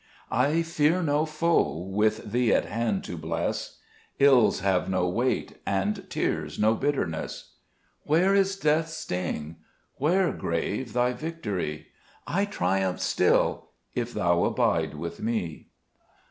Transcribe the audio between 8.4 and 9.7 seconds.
death's sting?